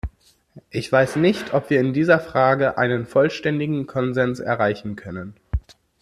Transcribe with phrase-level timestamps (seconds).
[0.71, 5.35] Ich weiß nicht, ob wir in dieser Frage einen vollständigen Konsens erreichen können.